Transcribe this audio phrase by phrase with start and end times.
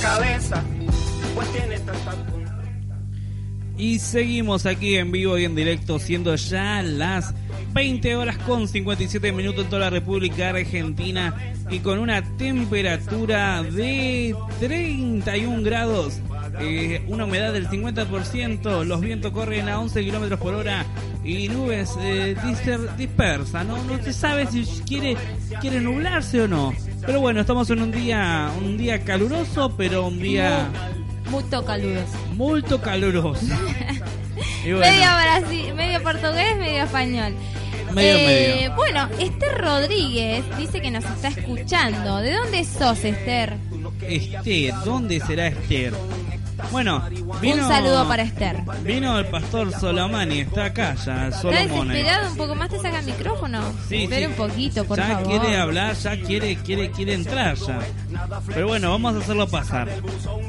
[0.00, 0.62] cabeza,
[1.34, 2.16] pues tiene tanta
[3.76, 7.34] Y seguimos aquí en vivo y en directo, siendo ya las
[7.72, 11.34] 20 horas con 57 minutos en toda la República Argentina
[11.70, 16.20] y con una temperatura de 31 grados,
[16.62, 20.84] eh, una humedad del 50%, los vientos corren a 11 kilómetros por hora
[21.24, 22.34] y nubes eh,
[22.96, 23.82] dispersas, ¿no?
[23.84, 25.16] No se sabe si quiere,
[25.60, 26.72] quiere nublarse o no.
[27.04, 30.68] Pero bueno, estamos en un día, un día caluroso, pero un día
[31.30, 32.16] Muy caluroso.
[32.36, 33.46] muy caluroso.
[34.64, 37.34] Bueno, Medio, brasi- medio portugués, medio español.
[37.92, 38.76] Medio, Eh, medio.
[38.76, 42.18] Bueno, Esther Rodríguez dice que nos está escuchando.
[42.18, 43.56] ¿De dónde sos, Esther?
[44.08, 45.92] Esther, ¿dónde será Esther?
[46.70, 47.02] Bueno,
[47.40, 48.56] vino, Un saludo para Esther.
[48.84, 51.94] Vino el pastor Solomani, está acá ya, ¿Está Solomone.
[51.94, 52.30] desesperado?
[52.30, 53.60] ¿Un poco más te saca el micrófono?
[53.88, 54.26] Sí, Espera sí.
[54.26, 55.26] un poquito, por ya favor.
[55.28, 57.78] quiere hablar, ya quiere, quiere, quiere entrar ya.
[58.46, 59.88] Pero bueno, vamos a hacerlo pasar.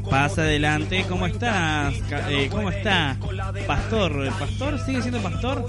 [0.09, 1.93] Pasa adelante, ¿cómo estás?
[2.29, 3.17] Eh, ¿Cómo está?
[3.67, 5.65] Pastor, ¿el pastor sigue siendo pastor?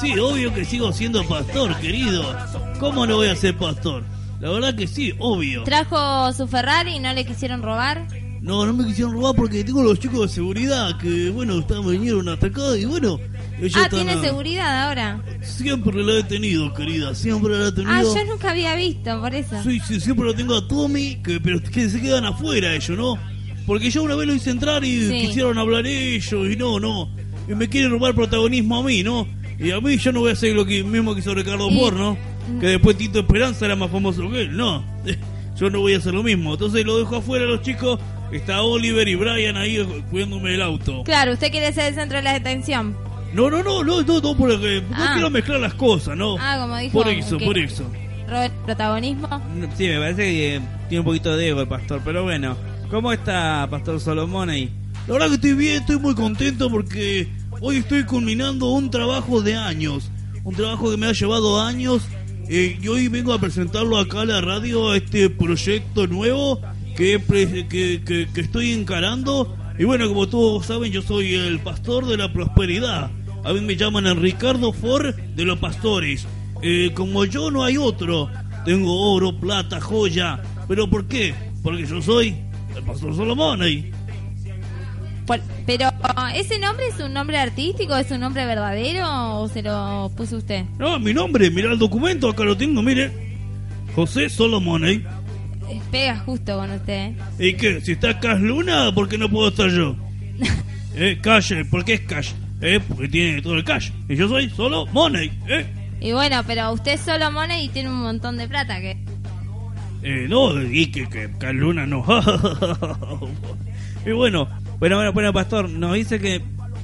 [0.00, 2.36] Sí, obvio que sigo siendo pastor, querido.
[2.80, 4.04] ¿Cómo no voy a ser pastor?
[4.40, 5.64] La verdad que sí, obvio.
[5.64, 8.06] ¿Trajo su Ferrari y no le quisieron robar?
[8.40, 12.28] No, no me quisieron robar porque tengo los chicos de seguridad que, bueno, están, vinieron
[12.28, 13.18] hasta acá y bueno,
[13.58, 14.06] ellos Ah, están...
[14.06, 15.20] tiene seguridad ahora.
[15.42, 17.92] Siempre la he tenido, querida, siempre la he tenido.
[17.92, 19.62] Ah, yo nunca había visto, por eso.
[19.62, 23.18] Sí, sí, siempre lo tengo a Tommy, que, pero que se quedan afuera ellos, ¿no?
[23.66, 25.26] Porque yo una vez lo hice entrar y Sí.
[25.26, 27.08] quisieron hablar ellos y no, no.
[27.48, 29.26] Y me quieren robar protagonismo a mí, ¿no?
[29.58, 31.78] Y a mí yo no voy a hacer lo que mismo que hizo Ricardo Y-
[31.78, 32.16] Por, ¿no?
[32.60, 34.84] Que después Tito Esperanza era más famoso que él, no.
[35.58, 36.52] Yo no voy a hacer lo mismo.
[36.52, 37.98] Entonces lo dejo afuera a los chicos.
[38.32, 39.78] Está Oliver y Brian ahí
[40.10, 41.02] cuidándome el auto.
[41.04, 42.96] Claro, usted quiere ser el centro de la detención.
[43.32, 45.10] No, no, no, no, no, no, porque no Ah.
[45.14, 46.36] quiero mezclar las cosas, ¿no?
[46.40, 46.92] Ah, como dijo.
[46.92, 47.84] por eso, por eso.
[48.28, 49.28] robe el protagonismo.
[49.76, 52.56] Sí, me parece que tiene un poquito de ego el pastor, pero bueno.
[52.90, 54.70] ¿Cómo está Pastor Solomón ahí?
[55.08, 57.28] La verdad que estoy bien, estoy muy contento porque
[57.60, 60.10] hoy estoy culminando un trabajo de años.
[60.44, 62.02] Un trabajo que me ha llevado años.
[62.48, 66.60] eh, y hoy vengo a presentarlo acá a la radio, a este proyecto nuevo
[66.96, 67.20] que,
[67.68, 69.56] que, que- que estoy encarando.
[69.78, 73.10] Y bueno, como todos saben, yo soy el pastor de la prosperidad.
[73.44, 76.26] A mí me llaman el Ricardo Ford de los pastores.
[76.62, 78.28] Eh, como yo no hay otro.
[78.64, 80.40] Tengo oro, plata, joya.
[80.66, 81.34] ¿Pero por qué?
[81.62, 82.34] Porque yo soy
[82.74, 83.92] el pastor Solomón ahí.
[85.66, 85.88] Pero,
[86.34, 87.96] ¿ese nombre es un nombre artístico?
[87.96, 90.64] ¿Es un nombre verdadero o se lo puso usted?
[90.78, 93.10] No, mi nombre, mira el documento, acá lo tengo, mire.
[93.96, 95.04] José Solomon, ¿eh?
[95.90, 97.10] Pega justo con usted.
[97.10, 97.16] ¿eh?
[97.38, 97.80] ¿Y qué?
[97.80, 99.96] Si está Cash Luna, ¿por qué no puedo estar yo?
[100.94, 101.18] ¿Eh?
[101.20, 102.32] Cash, eh, ¿por qué es Cash?
[102.60, 102.80] ¿Eh?
[102.86, 103.90] Porque tiene todo el cash.
[104.08, 105.66] Y yo soy solo Money, ¿eh?
[106.00, 108.80] Y bueno, pero usted es solo money y tiene un montón de plata.
[108.80, 108.98] que
[110.02, 112.04] Eh, no, y que, que Cash Luna no.
[114.06, 114.48] y bueno,
[114.78, 116.42] Bueno, bueno, bueno, Pastor, nos dice que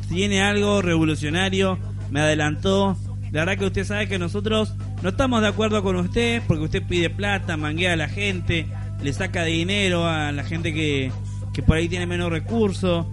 [0.09, 1.78] tiene algo revolucionario,
[2.10, 2.97] me adelantó.
[3.31, 6.83] La verdad que usted sabe que nosotros no estamos de acuerdo con usted porque usted
[6.87, 8.67] pide plata, manguea a la gente,
[9.03, 11.11] le saca dinero a la gente que,
[11.53, 13.07] que por ahí tiene menos recursos.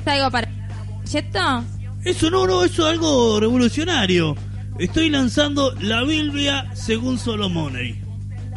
[0.00, 0.48] ¿Es algo para
[1.02, 1.64] proyecto?
[2.04, 4.36] eso no, no, eso es algo revolucionario.
[4.78, 8.02] Estoy lanzando la Biblia según Solomone.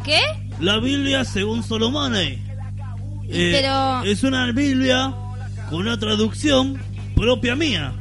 [0.04, 0.20] ¿Qué?
[0.60, 2.42] La Biblia según Solomone.
[3.24, 5.14] Y pero- Es una Biblia
[5.70, 6.78] con una traducción
[7.14, 7.92] propia mía.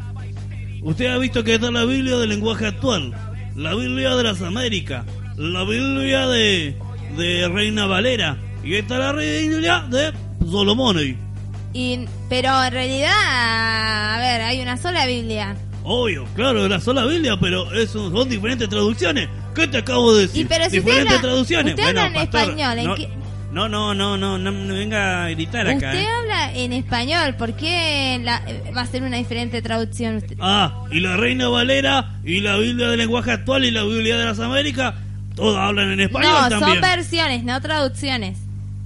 [0.81, 3.13] Usted ha visto que está la Biblia del lenguaje actual,
[3.57, 5.03] la Biblia de las Américas,
[5.35, 6.77] la Biblia de,
[7.17, 10.13] de Reina Valera y esta es la Biblia de
[10.49, 11.17] Solomone.
[11.73, 13.11] Y, pero en realidad,
[14.15, 15.55] a ver, hay una sola Biblia.
[15.83, 19.29] Obvio, claro, es la sola Biblia, pero es un- son diferentes traducciones.
[19.55, 20.41] ¿Qué te acabo de decir?
[20.41, 21.73] Y pero si usted diferentes habla- traducciones.
[21.73, 23.09] usted habla en pastor, español, ¿en no, qué-
[23.51, 25.75] no, no, no, no, no, no venga a gritar acá.
[25.87, 26.07] Usted ¿eh?
[26.07, 28.43] habla en español, ¿por qué la-
[28.75, 30.17] va a ser una diferente traducción?
[30.17, 30.37] usted?
[30.39, 34.25] Ah, y la Reina Valera, y la Biblia del lenguaje actual, y la Biblia de
[34.25, 34.95] las Américas,
[35.35, 36.71] todas hablan en español no, también.
[36.73, 38.37] son versiones, no traducciones.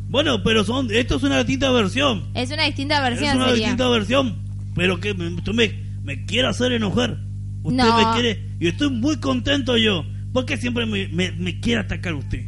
[0.10, 2.25] Bueno, pero son, esto es una distinta versión.
[2.34, 3.60] Es una distinta Es versión, una sería.
[3.68, 4.38] distinta versión.
[4.75, 5.74] Pero que me, usted me,
[6.04, 7.18] me quiere hacer enojar.
[7.63, 7.98] Usted No.
[7.98, 10.06] me quiere, y estoy muy contento yo.
[10.34, 12.44] Porque siempre me, me, me quiere atacar usted.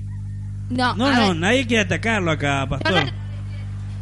[0.74, 3.06] No, No, no, nadie quiere atacarlo acá, yo, Pastor.
[3.06, 3.12] no,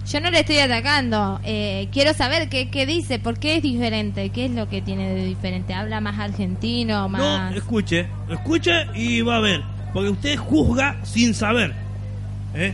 [0.08, 1.40] yo no le estoy atacando.
[1.44, 5.10] Eh, quiero saber qué, qué dice, por qué es diferente, qué es lo que tiene
[5.14, 5.74] de diferente.
[5.74, 7.56] ¿Habla más argentino, No, más...?
[7.56, 9.62] escuche, escuche y va a ver.
[9.94, 11.74] Porque usted juzga sin saber.
[12.56, 12.74] ¿Eh?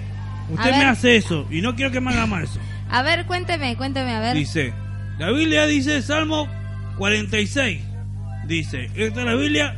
[0.49, 0.87] Usted A me ver.
[0.87, 2.59] hace eso y no quiero que me haga más eso.
[2.89, 4.33] A ver, cuénteme, cuénteme, a ver.
[4.35, 4.73] Dice,
[5.17, 6.47] la Biblia dice, Salmo
[6.97, 7.81] 46,
[8.45, 9.75] dice, esta es la Biblia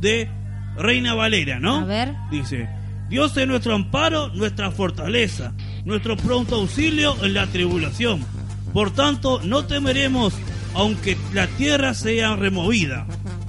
[0.00, 0.28] de
[0.76, 1.76] Reina Valera, ¿no?
[1.76, 2.12] A ver.
[2.32, 2.68] Dice,
[3.12, 5.52] Dios es nuestro amparo, nuestra fortaleza,
[5.84, 8.24] nuestro pronto auxilio en la tribulación.
[8.72, 10.32] Por tanto, no temeremos,
[10.72, 13.04] aunque la tierra sea removida.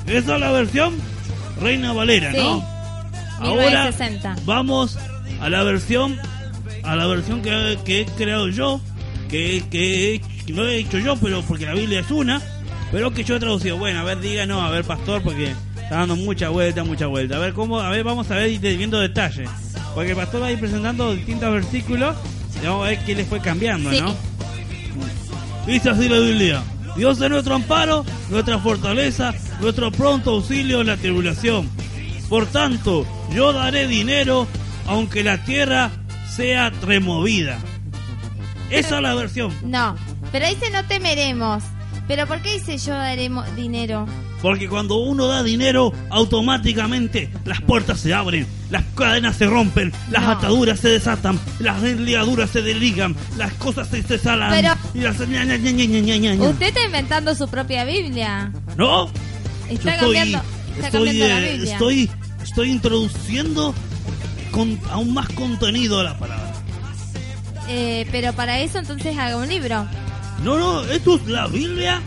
[0.06, 0.96] Esa es la versión
[1.62, 2.38] Reina Valera, Sí.
[2.40, 2.62] ¿no?
[3.40, 4.36] Ahora 1960.
[4.44, 5.00] vamos
[5.40, 6.18] a la versión
[6.84, 8.82] a la versión que, que he creado yo,
[9.30, 12.42] que, que, que no he hecho yo, pero porque la Biblia es una,
[12.92, 13.78] pero que yo he traducido.
[13.78, 15.54] Bueno, a ver, díganos, a ver, pastor, porque
[15.94, 17.36] está dando mucha vuelta, mucha vuelta.
[17.36, 19.48] A ver, cómo, a ver, vamos a ver y viendo detalles.
[19.94, 22.16] Porque el pastor va a ir presentando distintos versículos
[22.60, 24.02] y vamos a ver qué les fue cambiando, Sí.
[24.02, 24.16] ¿no?
[25.68, 26.64] Dice así la Biblia.
[26.96, 31.70] Dios es nuestro amparo, nuestra fortaleza, nuestro pronto auxilio en la tribulación.
[32.28, 34.48] Por tanto, yo daré dinero
[34.88, 35.92] aunque la tierra
[36.28, 37.60] sea removida.
[38.72, 39.54] Esa es la versión.
[39.64, 39.96] No,
[40.32, 41.64] pero dice no temeremos.
[42.08, 44.08] ¿Pero por qué dice yo daremos dinero?
[44.44, 50.22] Porque cuando uno da dinero, automáticamente las puertas se abren, las cadenas se rompen, las
[50.24, 50.32] No.
[50.32, 54.52] ataduras se desatan, las ligaduras se desligan, las cosas se, se salan.
[54.52, 55.18] Pero- y las...
[55.28, 55.58] ña, ña,
[56.18, 56.34] ña.
[56.34, 58.52] Usted está inventando su propia Biblia.
[58.78, 59.10] ¿No?
[59.70, 60.38] Está Yo cambiando,
[60.76, 61.72] está estoy, cambiando la eh, Biblia.
[61.74, 62.12] estoy,
[62.44, 63.74] estoy introduciendo
[64.52, 66.52] con, aún más contenido a la palabra.
[67.70, 69.88] Eh, pero para eso entonces haga un libro.
[70.44, 72.02] No, no, esto es la Biblia,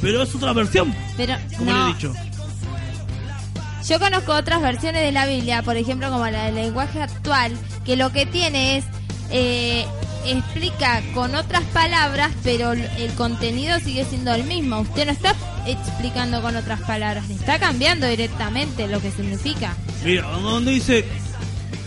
[0.00, 2.12] pero es otra versión, Pero como no, le he dicho.
[3.88, 7.52] yo conozco otras versiones de la Biblia, por ejemplo como la del lenguaje actual,
[7.84, 8.84] que lo que tiene es
[9.30, 9.84] eh,
[10.26, 14.80] explica con otras palabras, pero el contenido sigue siendo el mismo.
[14.80, 15.34] Usted no está
[15.66, 19.74] explicando con otras palabras, está cambiando directamente lo que significa.
[20.04, 21.04] Mira, donde dice,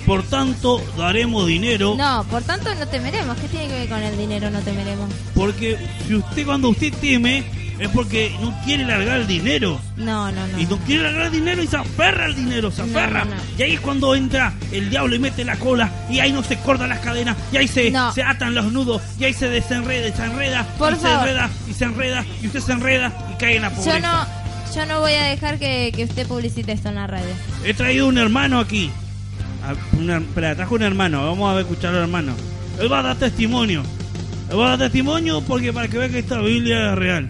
[0.06, 3.38] por tanto, daremos dinero, No, por tanto no temeremos.
[3.38, 4.50] ¿Qué tiene que ver con el dinero?
[4.50, 5.10] No temeremos.
[5.36, 5.77] porque
[6.07, 7.44] si usted cuando usted teme,
[7.84, 9.80] es porque no quiere largar el dinero.
[9.98, 10.60] No, no, no.
[10.60, 13.26] Y no quiere largar el dinero y se aferra al dinero, se aferra.
[13.26, 13.42] no, no.
[13.58, 15.90] Y ahí es cuando entra el diablo y mete la cola.
[16.10, 17.36] Y ahí no se cortan las cadenas.
[17.52, 19.02] Y ahí se, se atan los nudos.
[19.20, 20.66] Y ahí se desenreda, se enreda.
[20.78, 22.26] Por y se enreda, y se enreda.
[22.42, 24.00] Y usted se enreda y cae en la pobreza.
[24.00, 24.26] Yo no,
[24.76, 27.30] yo no voy a dejar que, que usted publicite esto en la radio.
[27.64, 28.90] He traído un hermano aquí.
[29.66, 31.26] A- un her- espera, trajo un hermano.
[31.26, 32.34] Vamos a ver, escuchar al hermano.
[32.80, 33.84] Él va a dar testimonio.
[34.50, 37.30] Él va a dar testimonio porque para que vea que esta Biblia es real.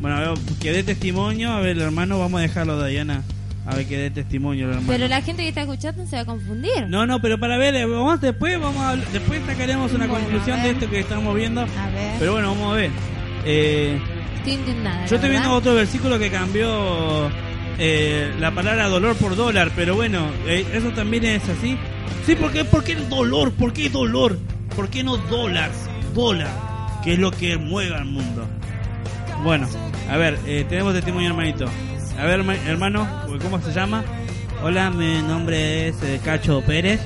[0.00, 0.30] Bueno, a ver,
[0.60, 1.52] que dé testimonio.
[1.52, 3.22] A ver, el hermano, vamos a dejarlo, Diana.
[3.66, 4.88] A ver, que dé testimonio el hermano.
[4.88, 6.88] Pero la gente que está escuchando se va a confundir.
[6.88, 10.62] No, no, pero para ver, eh, vamos después, vamos a, después sacaremos una Bueno, conclusión
[10.62, 11.60] de esto que estamos viendo.
[11.60, 12.14] A ver.
[12.18, 12.90] Pero bueno, vamos a ver.
[13.44, 14.00] Eh,
[14.36, 15.06] Estoy indignada.
[15.06, 17.30] yo estoy viendo otro versículo que cambió
[17.78, 21.76] eh, la palabra dolor por dólar, pero bueno, eh, eso también es así.
[22.24, 23.52] Sí, porque ¿por qué el dolor?
[23.52, 24.38] ¿Por qué dolor?
[24.74, 25.70] ¿Por qué no dólar?
[26.14, 26.50] Dólar,
[27.04, 28.46] que es lo que mueve al mundo.
[29.42, 29.66] Bueno,
[30.10, 31.66] a ver, eh, tenemos testimonio, hermanito.
[32.18, 33.08] A ver, herma- hermano,
[33.42, 34.04] ¿cómo se llama?
[34.62, 37.00] Hola, mi nombre es eh, Cacho Pérez.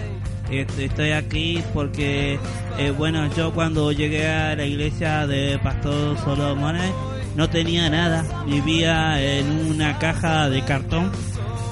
[0.50, 2.38] Este, Estoy aquí porque,
[2.78, 6.92] eh, bueno, yo cuando llegué a la iglesia de Pastor Solomone
[7.36, 8.24] no tenía nada.
[8.46, 11.10] Vivía en una caja de cartón.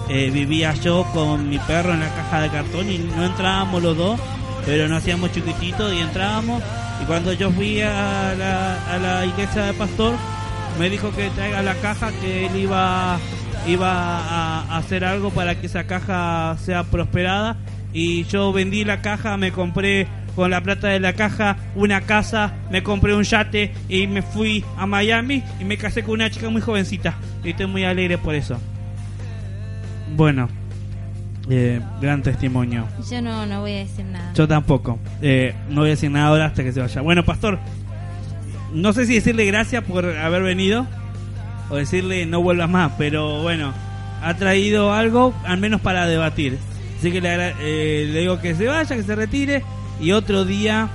[0.08, 3.96] Eh, vivía yo con mi perro en la caja de cartón y no entrábamos los
[3.96, 4.20] dos,
[4.64, 6.62] pero nos hacíamos chiquititos y entrábamos.
[7.02, 10.14] Y cuando yo fui a la, a la iglesia de Pastor,
[10.78, 13.18] me dijo que traiga la caja, que él iba
[13.66, 17.56] iba a, hacer algo para que esa caja sea prosperada
[17.92, 22.54] y yo vendí la caja, me compré con la plata de la caja una casa,
[22.70, 26.48] me compré un yate y me fui a Miami y me casé con una chica
[26.48, 27.14] muy jovencita
[27.44, 28.58] y estoy muy alegre por eso.
[30.16, 30.48] Bueno,
[31.50, 32.88] eh, gran testimonio.
[33.10, 34.32] Yo no, no voy a decir nada.
[34.34, 34.98] Yo tampoco.
[35.20, 37.00] Eh, no voy a decir nada ahora hasta que se vaya.
[37.02, 37.58] Bueno, pastor,
[38.72, 40.86] no sé si decirle gracias por haber venido
[41.70, 43.72] o decirle no vuelvas más, pero bueno,
[44.22, 46.58] ha traído algo al menos para debatir.
[46.98, 49.62] Así que le, eh, le digo que se vaya, que se retire
[50.00, 50.88] y otro día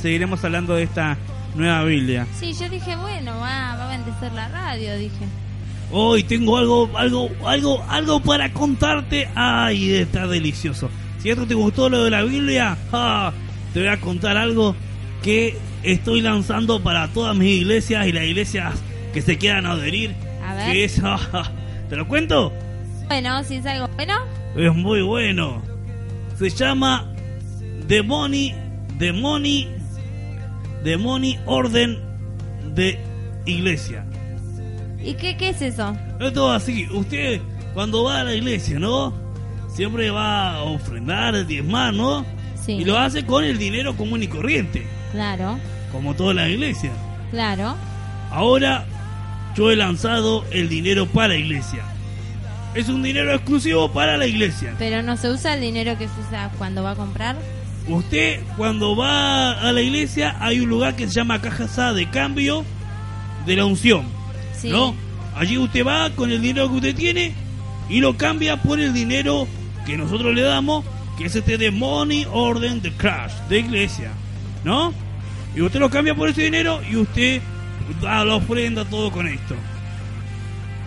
[0.00, 1.16] seguiremos hablando de esta
[1.54, 2.26] nueva Biblia.
[2.38, 5.26] Sí, yo dije, bueno, va, va a bendecer la radio, dije.
[5.90, 9.28] Hoy tengo algo, algo, algo, algo para contarte.
[9.34, 10.90] Ay, está delicioso.
[11.20, 13.32] Si esto te gustó lo de la Biblia, ah,
[13.72, 14.74] te voy a contar algo
[15.24, 18.74] que estoy lanzando para todas mis iglesias y las iglesias
[19.14, 20.14] que se quieran adherir.
[20.46, 20.72] A ver.
[20.72, 21.50] Que es, ah,
[21.88, 22.52] ¿Te lo cuento?
[23.08, 24.14] Bueno, si es algo bueno,
[24.54, 25.62] Es muy bueno.
[26.38, 27.10] Se llama
[27.88, 28.54] Demoni,
[28.98, 29.68] Demoni,
[30.82, 31.98] Demoni Orden
[32.74, 32.98] de
[33.46, 34.04] Iglesia.
[35.02, 35.96] ¿y qué, qué es eso?
[36.20, 37.40] Esto es así, usted
[37.72, 39.12] cuando va a la iglesia, ¿no?
[39.68, 42.24] Siempre va a ofrendar, diezmar, ¿no?
[42.64, 42.72] Sí.
[42.72, 45.58] Y lo hace con el dinero común y corriente, Claro,
[45.92, 46.92] como todas las iglesias.
[47.30, 47.76] claro.
[48.30, 48.84] Ahora
[49.54, 51.84] yo he lanzado el dinero para la iglesia.
[52.74, 54.74] Es un dinero exclusivo para la iglesia.
[54.76, 57.36] Pero no se usa el dinero que se usa cuando va a comprar.
[57.86, 62.64] usted cuando va a la iglesia hay un lugar que se llama caja de cambio
[63.46, 64.04] de la unción,
[64.58, 64.70] Sí.
[64.70, 64.94] ¿no?
[65.36, 67.34] Allí usted va con el dinero que usted tiene
[67.88, 69.46] y lo cambia por el dinero
[69.86, 70.84] que nosotros le damos,
[71.18, 74.10] que es este de Money Orden de Crash, de iglesia,
[74.64, 74.92] ¿no?
[75.54, 77.40] Y usted lo cambia por ese dinero y usted
[78.00, 79.54] da la ofrenda todo con esto.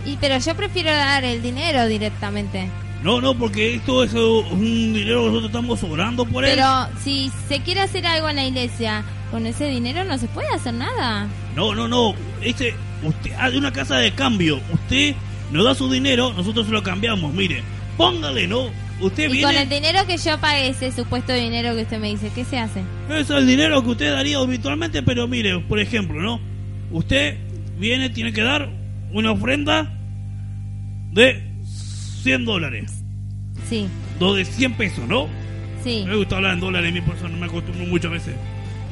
[0.06, 2.70] Y pero yo prefiero dar el dinero directamente.
[3.04, 6.52] No, no, porque esto es un dinero que nosotros estamos sobrando por él.
[6.56, 10.50] Pero si se quiere hacer algo en la iglesia, con ese dinero no se puede
[10.50, 11.28] hacer nada.
[11.56, 12.16] No, no, no.
[12.42, 14.60] Este, usted hace una casa de cambio.
[14.74, 15.16] Usted
[15.52, 17.34] nos da su dinero, nosotros se lo cambiamos.
[17.34, 17.64] Mire,
[17.98, 18.70] póngale, ¿no?
[19.00, 22.32] Usted Y con el dinero que yo pague, ese supuesto dinero que usted me dice,
[22.34, 22.82] ¿qué se hace?
[23.12, 26.40] Es el dinero que usted daría habitualmente, pero mire, por ejemplo, ¿no?
[26.92, 27.38] Usted
[27.78, 28.70] viene, tiene que dar
[29.14, 29.94] una ofrenda
[31.12, 31.44] de
[32.24, 33.04] 100 dólares.
[33.70, 33.88] Sí,
[34.20, 35.28] Do de 100 pesos, ¿no?
[35.84, 36.04] sí.
[36.08, 38.36] Me gusta hablar en dólares, mi persona no me acostumbro muchas veces.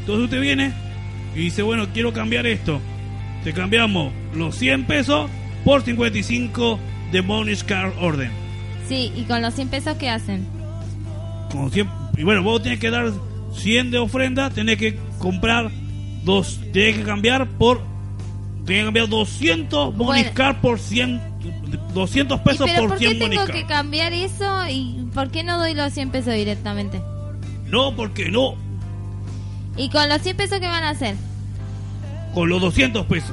[0.01, 0.71] Entonces usted viene
[1.35, 2.79] y dice, bueno, quiero cambiar esto.
[3.43, 5.29] Te cambiamos los 100 pesos
[5.63, 6.79] por 55
[7.11, 8.44] de Monish Card Orden.
[8.87, 10.45] Sí, y con los 100 pesos, ¿qué hacen?
[11.51, 13.11] Como 100, y bueno, vos tenés que dar
[13.53, 15.71] 100 de ofrenda, tenés que comprar
[16.23, 17.81] dos, tenés que cambiar por,
[18.65, 20.61] tenés que cambiar 200 Monish Bueno.
[20.61, 21.21] Por 100,
[21.93, 25.31] 200 ¿Y pesos pero por por qué 100 Monish tengo que cambiar eso y por
[25.31, 27.01] qué no doy los 100 pesos directamente?
[27.67, 28.55] No, porque no,
[29.77, 31.15] ¿Y con los 100 pesos qué van a hacer?
[32.33, 33.31] con los 200 pesos.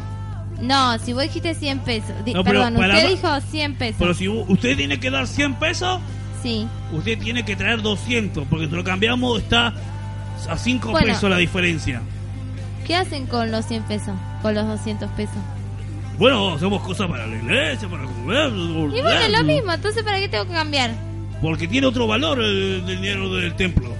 [0.60, 2.12] No, si vos dijiste 100 pesos.
[2.24, 3.96] Di- No, perdón, para- usted dijo 100 pesos.
[3.98, 6.00] Pero si usted tiene que dar 100 pesos,
[6.42, 6.66] Sí.
[6.92, 9.72] usted tiene que traer 200, porque si lo cambiamos está
[10.48, 11.06] a 5 Bueno.
[11.08, 12.02] pesos la diferencia.
[12.86, 14.14] ¿Qué hacen con los 100 pesos?
[14.42, 15.36] Con los 200 pesos.
[16.18, 18.52] Bueno, hacemos cosas para la iglesia, para comer.
[18.52, 19.72] Y bueno, es lo mismo.
[19.72, 20.90] Entonces, ¿para qué tengo que cambiar?
[21.40, 23.92] Porque tiene otro valor el, el dinero del templo.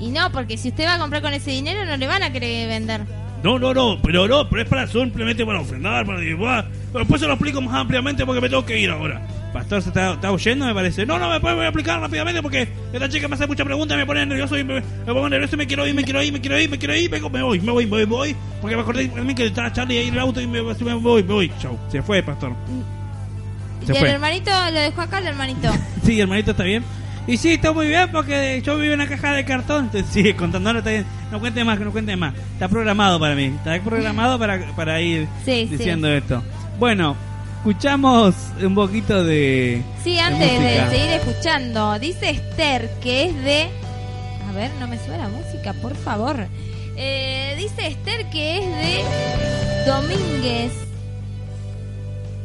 [0.00, 2.32] Y no, porque si usted va a comprar con ese dinero, no le van a
[2.32, 3.02] querer vender.
[3.42, 6.66] No, no, no, pero no, pero es para simplemente para ofrendar, para dibujar.
[6.92, 9.20] Pero después se lo explico más ampliamente porque me tengo que ir ahora.
[9.52, 11.04] Pastor, ¿se está, está oyendo, me parece?
[11.04, 14.24] No, no, me puede explicar rápidamente porque esta chica me hace muchas preguntas, me pone
[14.24, 16.58] nervioso y me, me pongo nervioso y me quiero ir, me quiero ir, me quiero
[16.58, 18.82] ir, me quiero ir, vengo, me voy, me voy, me voy, me voy, porque me
[18.82, 21.52] acordé también que estaba Charlie ahí en el auto y me, me voy, me voy,
[21.60, 21.78] chau.
[21.90, 22.54] Se fue, pastor.
[23.82, 24.10] Y Se el fue.
[24.10, 25.68] hermanito lo dejó acá, el hermanito.
[26.04, 26.82] Sí, hermanito, está bien.
[27.26, 29.84] Y sí, está muy bien porque yo vivo en una caja de cartón.
[29.86, 31.06] Entonces, sigue contando, no, está bien.
[31.30, 32.34] No cuente más, que no cuente más.
[32.54, 33.44] Está programado para mí.
[33.44, 35.76] Está programado para, para ir Sí, sí.
[35.76, 36.42] diciendo esto.
[36.80, 37.14] Bueno,
[37.58, 39.82] escuchamos un poquito de.
[40.02, 43.68] Sí, antes de, seguir escuchando, dice Esther que es de.
[44.48, 46.46] A ver, no me suena música, por favor.
[46.96, 50.72] Eh, dice Esther que es de Domínguez.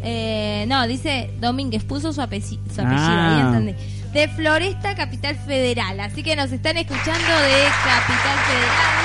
[0.03, 3.35] Eh, no, dice Domínguez, puso su, apellido, su apellido, Ah.
[3.35, 3.96] ahí entendí.
[4.17, 5.99] De Floresta, Capital Federal.
[5.99, 8.97] Así que nos están escuchando de Capital Federal.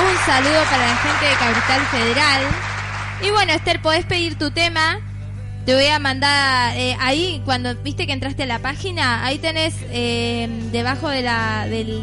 [0.00, 2.42] Un saludo para la gente de Capital Federal.
[3.22, 4.98] Y bueno, Esther, podés pedir tu tema.
[5.66, 9.74] Te voy a mandar eh, ahí, cuando viste que entraste a la página, ahí tenés
[9.90, 11.20] eh, debajo de,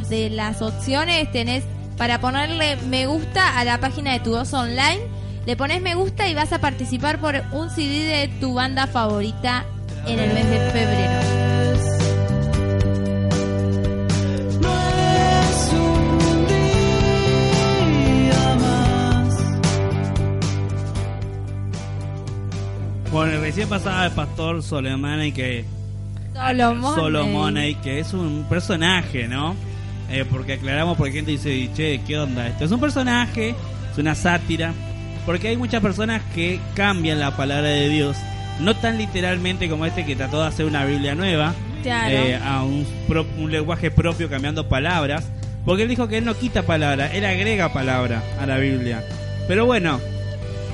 [0.07, 1.63] de las opciones, tenés
[1.97, 4.99] para ponerle me gusta a la página de tu voz online.
[5.47, 9.65] Le pones me gusta y vas a participar por un CD de tu banda favorita
[10.05, 11.08] en el mes de febrero.
[23.11, 25.65] Bueno, recién pasaba el pastor Solomon que.
[26.33, 26.95] Solomon.
[26.95, 29.55] Solomon, que es un personaje, ¿no?
[30.11, 32.47] Eh, porque aclaramos, porque gente dice, che, ¿qué onda?
[32.47, 33.55] Esto es un personaje,
[33.91, 34.73] es una sátira.
[35.25, 38.15] Porque hay muchas personas que cambian la palabra de Dios,
[38.61, 42.09] no tan literalmente como este que trató de hacer una Biblia nueva, Claro.
[42.15, 45.29] eh, a un, pro- un lenguaje propio cambiando palabras.
[45.65, 49.03] Porque él dijo que él no quita palabras, él agrega palabra a la Biblia.
[49.47, 49.99] Pero bueno,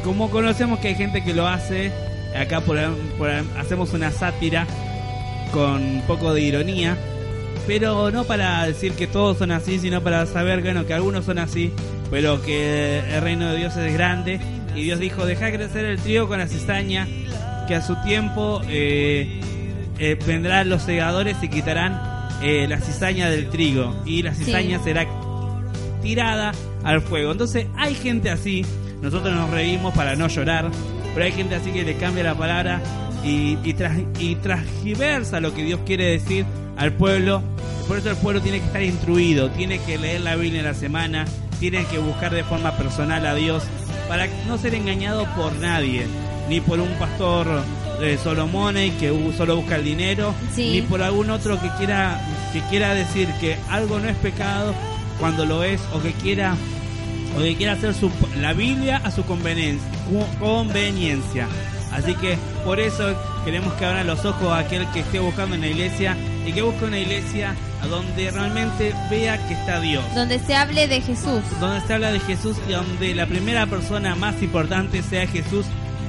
[0.03, 1.91] como conocemos que hay gente que lo hace,
[2.37, 2.77] acá por,
[3.17, 4.67] por- hacemos una sátira
[5.51, 6.97] con un poco de ironía,
[7.67, 11.39] pero no para decir que todos son así, sino para saber bueno, que algunos son
[11.39, 11.71] así,
[12.11, 14.39] pero que el reino de Dios es grande
[14.75, 17.07] y Dios dijo, deja crecer el trigo con la cizaña,
[17.67, 19.39] que a su tiempo eh,
[19.97, 21.99] eh, vendrán los segadores y quitarán
[22.43, 24.83] eh, la cizaña del trigo y la cizaña Sí.
[24.83, 25.07] será
[26.03, 26.51] tirada
[26.83, 27.31] al fuego.
[27.31, 28.65] Entonces hay gente así,
[29.01, 30.69] nosotros nos reímos para no llorar,
[31.15, 32.79] pero hay gente así que le cambia la palabra
[33.23, 36.45] y, y, tras- y transgiversa lo que Dios quiere decir
[36.77, 37.41] al pueblo.
[37.87, 40.73] Por eso el pueblo tiene que estar instruido, tiene que leer la Biblia en la
[40.73, 41.25] semana,
[41.59, 43.63] tiene que buscar de forma personal a Dios
[44.07, 46.05] para no ser engañado por nadie,
[46.49, 47.47] ni por un pastor
[47.99, 50.69] de Solomone que solo busca el dinero, Sí.
[50.73, 52.19] ni por algún otro que quiera
[52.53, 54.73] que quiera decir que algo no es pecado
[55.19, 56.55] cuando lo es o que quiera
[57.37, 58.09] o que quiera hacer su,
[58.41, 59.87] la Biblia a su conveniencia,
[60.39, 61.47] conveniencia.
[61.91, 65.61] Así que por eso queremos que abran los ojos a aquel que esté buscando en
[65.61, 67.55] la iglesia y que busque una iglesia
[67.89, 70.03] donde realmente vea que está Dios.
[70.13, 71.41] Donde se hable de Jesús.
[71.59, 75.65] Donde se habla de Jesús y donde la primera persona más importante sea Jesús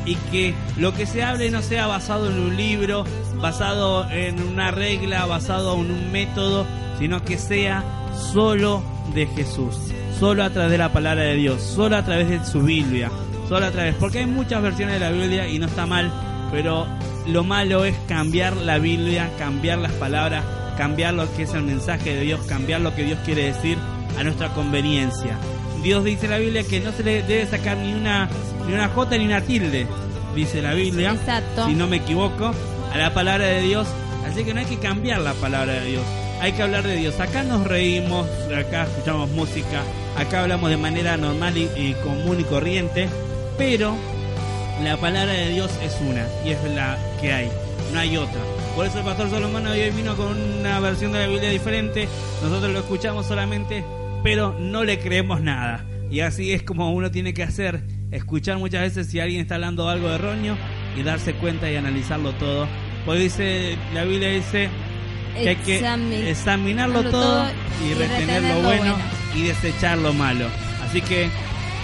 [0.06, 3.04] y que lo que se hable no sea basado en un libro,
[3.36, 6.66] basado en una regla, basado en un método,
[6.98, 7.84] sino que sea
[8.32, 8.82] solo
[9.14, 9.76] de Jesús,
[10.18, 13.10] solo a través de la palabra de Dios, solo a través de su Biblia,
[13.48, 16.12] solo a través, porque hay muchas versiones de la Biblia y no está mal,
[16.50, 16.86] pero
[17.26, 20.44] lo malo es cambiar la Biblia, cambiar las palabras,
[20.76, 23.78] cambiar lo que es el mensaje de Dios, cambiar lo que Dios quiere decir
[24.18, 25.38] a nuestra conveniencia.
[25.82, 28.28] Dios dice en la Biblia que no se le debe sacar ni una
[28.66, 29.86] ni una jota ni una tilde,
[30.34, 31.66] dice la Biblia, Exacto.
[31.66, 32.52] si no me equivoco,
[32.92, 33.86] a la palabra de Dios.
[34.26, 36.02] Así que no hay que cambiar la palabra de Dios,
[36.40, 37.18] hay que hablar de Dios.
[37.20, 38.26] Acá nos reímos,
[38.56, 39.82] acá escuchamos música,
[40.16, 43.08] acá hablamos de manera normal y, y común y corriente,
[43.58, 43.96] pero
[44.82, 47.48] la palabra de Dios es una y es la que hay,
[47.92, 48.40] no hay otra.
[48.74, 52.08] Por eso el pastor Solomón hoy vino con una versión de la Biblia diferente,
[52.42, 53.84] nosotros lo escuchamos solamente,
[54.22, 55.84] pero no le creemos nada.
[56.10, 59.88] Y así es como uno tiene que hacer, escuchar muchas veces si alguien está hablando
[59.88, 60.56] algo erróneo
[60.96, 62.68] y darse cuenta y analizarlo todo.
[63.06, 64.68] Pues dice, la Biblia dice
[65.34, 67.44] que hay que Exami- examinarlo todo todo
[67.84, 68.96] y y retener lo lo bueno bueno.
[69.34, 70.46] y desechar lo malo.
[70.84, 71.28] Así que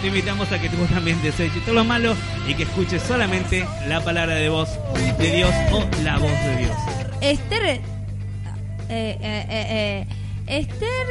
[0.03, 2.17] te invitamos a que tú también deseches todo lo malo
[2.49, 4.69] y que escuches solamente la palabra de voz
[5.19, 6.77] de Dios o la voz de Dios.
[7.21, 7.63] Esther.
[7.63, 7.81] eh,
[8.89, 10.07] eh, eh, eh,
[10.49, 11.07] Esther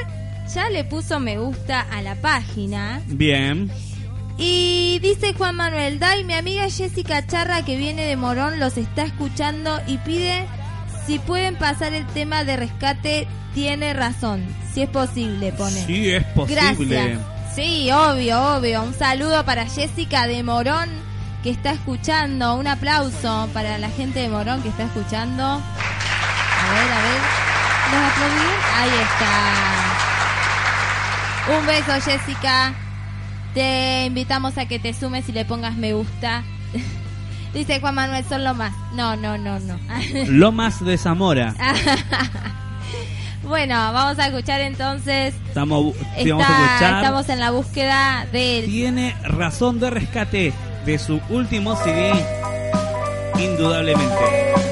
[0.53, 3.01] ya le puso me gusta a la página.
[3.07, 3.71] Bien,
[4.37, 9.03] Y dice Juan Manuel Day, mi amiga Jessica Charra que viene de Morón los está
[9.03, 10.45] escuchando y pide
[11.07, 13.27] si pueden pasar el tema de rescate.
[13.53, 15.85] Tiene razón, si es posible, pone.
[15.85, 16.95] sí es posible.
[16.95, 17.30] Gracias.
[17.55, 18.81] Sí, obvio, obvio.
[18.83, 20.89] Un saludo para Jessica de Morón
[21.43, 22.55] que está escuchando.
[22.55, 25.43] Un aplauso para la gente de Morón que está escuchando.
[25.43, 25.59] A
[26.73, 27.21] ver, a ver.
[27.91, 28.49] ¿Los aplaudí?
[28.77, 29.31] Ahí está.
[31.59, 32.73] Un beso, Jessica.
[33.53, 36.43] Te invitamos a que te sumes y le pongas me gusta.
[37.53, 38.73] Dice Juan Manuel, son lo más.
[38.93, 39.77] No, no, no, no.
[40.27, 41.53] Lomas de Zamora.
[43.43, 45.33] bueno, vamos a escuchar entonces.
[45.47, 46.95] Estamos, vamos Está- a escuchar.
[47.03, 50.53] estamos en la búsqueda del Tiene razón de rescate
[50.85, 52.11] de su último CD,
[53.39, 54.70] indudablemente.